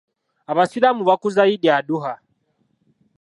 Abasiraamu 0.51 1.01
bakuza 1.09 1.41
Eid 1.51 1.63
Adhuha. 1.77 2.13